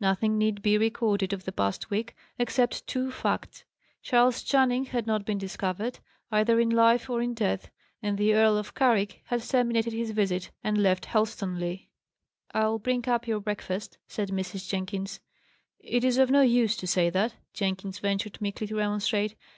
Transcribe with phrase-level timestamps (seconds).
[0.00, 3.64] Nothing need be recorded of the past week, except two facts:
[4.00, 5.98] Charles Channing had not been discovered,
[6.32, 10.50] either in life or in death; and the Earl of Carrick had terminated his visit,
[10.62, 11.90] and left Helstonleigh.
[12.54, 14.66] "I'll bring up your breakfast," said Mrs.
[14.70, 15.20] Jenkins.
[15.80, 19.34] "It is of no use to say that," Jenkins ventured meekly to remonstrate.